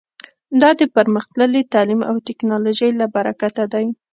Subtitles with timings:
[0.61, 3.85] دا د پرمختللي تعلیم او ټکنالوژۍ له برکته دی